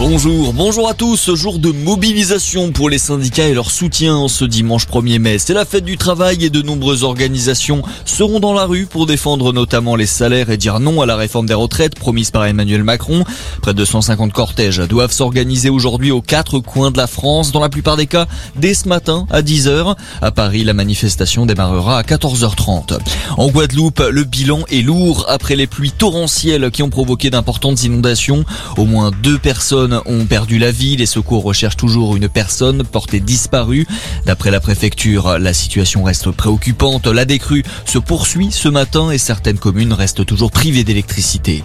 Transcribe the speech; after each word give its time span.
Bonjour, 0.00 0.52
bonjour 0.52 0.88
à 0.88 0.94
tous. 0.94 1.34
Jour 1.34 1.58
de 1.58 1.72
mobilisation 1.72 2.70
pour 2.70 2.88
les 2.88 2.98
syndicats 2.98 3.48
et 3.48 3.52
leur 3.52 3.72
soutien 3.72 4.28
ce 4.28 4.44
dimanche 4.44 4.86
1er 4.86 5.18
mai. 5.18 5.38
C'est 5.38 5.54
la 5.54 5.64
fête 5.64 5.84
du 5.84 5.96
travail 5.96 6.44
et 6.44 6.50
de 6.50 6.62
nombreuses 6.62 7.02
organisations 7.02 7.82
seront 8.04 8.38
dans 8.38 8.52
la 8.52 8.64
rue 8.64 8.86
pour 8.86 9.06
défendre 9.06 9.52
notamment 9.52 9.96
les 9.96 10.06
salaires 10.06 10.50
et 10.50 10.56
dire 10.56 10.78
non 10.78 11.00
à 11.02 11.06
la 11.06 11.16
réforme 11.16 11.46
des 11.46 11.54
retraites 11.54 11.96
promise 11.96 12.30
par 12.30 12.46
Emmanuel 12.46 12.84
Macron. 12.84 13.24
Près 13.60 13.74
de 13.74 13.84
150 13.84 14.32
cortèges 14.32 14.78
doivent 14.78 15.10
s'organiser 15.10 15.68
aujourd'hui 15.68 16.12
aux 16.12 16.22
quatre 16.22 16.60
coins 16.60 16.92
de 16.92 16.96
la 16.96 17.08
France, 17.08 17.50
dans 17.50 17.60
la 17.60 17.68
plupart 17.68 17.96
des 17.96 18.06
cas 18.06 18.28
dès 18.54 18.74
ce 18.74 18.88
matin 18.88 19.26
à 19.30 19.42
10h. 19.42 19.96
À 20.22 20.30
Paris, 20.30 20.62
la 20.62 20.74
manifestation 20.74 21.44
démarrera 21.44 21.98
à 21.98 22.02
14h30. 22.02 22.98
En 23.36 23.48
Guadeloupe, 23.48 24.04
le 24.12 24.22
bilan 24.22 24.60
est 24.70 24.82
lourd 24.82 25.26
après 25.28 25.56
les 25.56 25.66
pluies 25.66 25.90
torrentielles 25.90 26.70
qui 26.70 26.84
ont 26.84 26.90
provoqué 26.90 27.30
d'importantes 27.30 27.82
inondations. 27.82 28.44
Au 28.76 28.84
moins 28.84 29.10
deux 29.24 29.38
personnes 29.38 29.87
ont 30.06 30.26
perdu 30.26 30.58
la 30.58 30.70
vie. 30.70 30.96
Les 30.96 31.06
secours 31.06 31.42
recherchent 31.42 31.76
toujours 31.76 32.16
une 32.16 32.28
personne 32.28 32.84
portée 32.84 33.20
disparue. 33.20 33.86
D'après 34.26 34.50
la 34.50 34.60
préfecture, 34.60 35.38
la 35.38 35.52
situation 35.52 36.02
reste 36.02 36.30
préoccupante. 36.30 37.06
La 37.06 37.24
décrue 37.24 37.62
se 37.84 37.98
poursuit 37.98 38.50
ce 38.50 38.68
matin 38.68 39.10
et 39.10 39.18
certaines 39.18 39.58
communes 39.58 39.92
restent 39.92 40.24
toujours 40.24 40.50
privées 40.50 40.84
d'électricité. 40.84 41.62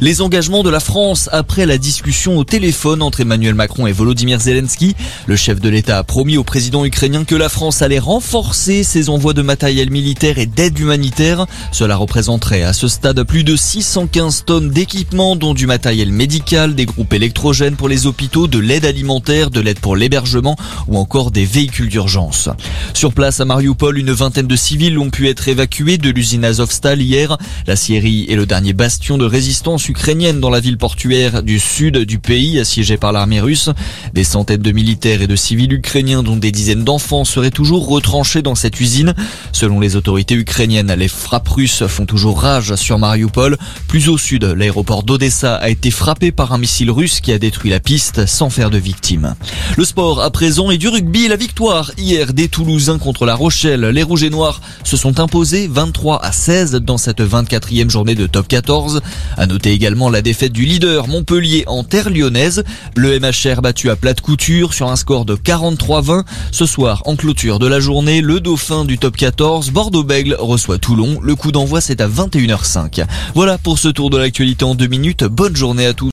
Les 0.00 0.20
engagements 0.20 0.62
de 0.62 0.70
la 0.70 0.80
France 0.80 1.28
après 1.32 1.66
la 1.66 1.78
discussion 1.78 2.38
au 2.38 2.44
téléphone 2.44 3.02
entre 3.02 3.20
Emmanuel 3.20 3.54
Macron 3.54 3.86
et 3.86 3.92
Volodymyr 3.92 4.40
Zelensky. 4.40 4.94
Le 5.26 5.36
chef 5.36 5.60
de 5.60 5.68
l'État 5.68 5.98
a 5.98 6.04
promis 6.04 6.36
au 6.36 6.44
président 6.44 6.84
ukrainien 6.84 7.24
que 7.24 7.34
la 7.34 7.48
France 7.48 7.82
allait 7.82 7.98
renforcer 7.98 8.82
ses 8.82 9.08
envois 9.08 9.32
de 9.32 9.42
matériel 9.42 9.90
militaire 9.90 10.38
et 10.38 10.46
d'aide 10.46 10.78
humanitaire. 10.78 11.46
Cela 11.72 11.96
représenterait 11.96 12.62
à 12.62 12.72
ce 12.72 12.88
stade 12.88 13.22
plus 13.24 13.44
de 13.44 13.56
615 13.56 14.44
tonnes 14.44 14.70
d'équipements 14.70 15.36
dont 15.36 15.54
du 15.54 15.66
matériel 15.66 16.12
médical, 16.12 16.74
des 16.74 16.86
groupes 16.86 17.12
électrogènes 17.12 17.65
pour 17.74 17.88
les 17.88 18.06
hôpitaux, 18.06 18.46
de 18.46 18.60
l'aide 18.60 18.84
alimentaire, 18.84 19.50
de 19.50 19.60
l'aide 19.60 19.80
pour 19.80 19.96
l'hébergement 19.96 20.56
ou 20.86 20.98
encore 20.98 21.32
des 21.32 21.44
véhicules 21.44 21.88
d'urgence. 21.88 22.48
Sur 22.94 23.12
place 23.12 23.40
à 23.40 23.44
Mariupol, 23.44 23.98
une 23.98 24.12
vingtaine 24.12 24.46
de 24.46 24.54
civils 24.54 24.98
ont 24.98 25.10
pu 25.10 25.28
être 25.28 25.48
évacués 25.48 25.98
de 25.98 26.10
l'usine 26.10 26.44
Azovstal 26.44 27.02
hier. 27.02 27.36
La 27.66 27.74
Syrie 27.74 28.26
est 28.28 28.36
le 28.36 28.46
dernier 28.46 28.74
bastion 28.74 29.18
de 29.18 29.24
résistance 29.24 29.88
ukrainienne 29.88 30.38
dans 30.38 30.50
la 30.50 30.60
ville 30.60 30.78
portuaire 30.78 31.42
du 31.42 31.58
sud 31.58 31.98
du 31.98 32.18
pays 32.18 32.60
assiégée 32.60 32.98
par 32.98 33.12
l'armée 33.12 33.40
russe. 33.40 33.70
Des 34.14 34.24
centaines 34.24 34.62
de 34.62 34.72
militaires 34.72 35.22
et 35.22 35.26
de 35.26 35.36
civils 35.36 35.72
ukrainiens 35.72 36.22
dont 36.22 36.36
des 36.36 36.52
dizaines 36.52 36.84
d'enfants 36.84 37.24
seraient 37.24 37.50
toujours 37.50 37.88
retranchés 37.88 38.42
dans 38.42 38.54
cette 38.54 38.80
usine. 38.80 39.14
Selon 39.52 39.80
les 39.80 39.96
autorités 39.96 40.34
ukrainiennes, 40.34 40.92
les 40.92 41.08
frappes 41.08 41.48
russes 41.48 41.86
font 41.86 42.06
toujours 42.06 42.40
rage 42.40 42.74
sur 42.76 42.98
Mariupol. 42.98 43.56
Plus 43.88 44.08
au 44.08 44.18
sud, 44.18 44.44
l'aéroport 44.44 45.02
d'Odessa 45.02 45.56
a 45.56 45.70
été 45.70 45.90
frappé 45.90 46.32
par 46.32 46.52
un 46.52 46.58
missile 46.58 46.90
russe 46.90 47.20
qui 47.20 47.32
a 47.32 47.38
détruit 47.38 47.55
la 47.64 47.80
piste 47.80 48.26
sans 48.26 48.50
faire 48.50 48.70
de 48.70 48.78
victimes. 48.78 49.34
Le 49.76 49.84
sport 49.84 50.20
à 50.20 50.30
présent 50.30 50.70
et 50.70 50.78
du 50.78 50.88
rugby, 50.88 51.28
la 51.28 51.36
victoire 51.36 51.90
hier 51.98 52.32
des 52.32 52.48
Toulousains 52.48 52.98
contre 52.98 53.26
la 53.26 53.34
Rochelle. 53.34 53.80
Les 53.80 54.02
Rouges 54.02 54.22
et 54.22 54.30
Noirs 54.30 54.60
se 54.84 54.96
sont 54.96 55.18
imposés 55.20 55.68
23 55.70 56.22
à 56.24 56.32
16 56.32 56.72
dans 56.76 56.98
cette 56.98 57.20
24e 57.20 57.90
journée 57.90 58.14
de 58.14 58.26
top 58.26 58.48
14. 58.48 59.00
À 59.36 59.46
noter 59.46 59.72
également 59.72 60.10
la 60.10 60.22
défaite 60.22 60.52
du 60.52 60.64
leader 60.64 61.08
Montpellier 61.08 61.64
en 61.66 61.82
terre 61.84 62.10
lyonnaise. 62.10 62.64
Le 62.94 63.18
MHR 63.18 63.62
battu 63.62 63.90
à 63.90 63.96
plate 63.96 64.20
couture 64.20 64.74
sur 64.74 64.88
un 64.88 64.96
score 64.96 65.24
de 65.24 65.36
43-20. 65.36 66.24
Ce 66.52 66.66
soir, 66.66 67.02
en 67.06 67.16
clôture 67.16 67.58
de 67.58 67.66
la 67.66 67.80
journée, 67.80 68.20
le 68.20 68.40
dauphin 68.40 68.84
du 68.84 68.98
top 68.98 69.16
14, 69.16 69.70
Bordeaux-Bègle, 69.70 70.36
reçoit 70.38 70.78
Toulon. 70.78 71.18
Le 71.22 71.34
coup 71.34 71.52
d'envoi 71.52 71.80
c'est 71.80 72.00
à 72.00 72.08
21h05. 72.08 73.04
Voilà 73.34 73.58
pour 73.58 73.78
ce 73.78 73.88
tour 73.88 74.10
de 74.10 74.18
l'actualité 74.18 74.64
en 74.64 74.74
deux 74.74 74.86
minutes. 74.86 75.24
Bonne 75.24 75.56
journée 75.56 75.86
à 75.86 75.92
tous. 75.92 76.04